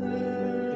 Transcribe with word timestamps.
É... 0.00 0.71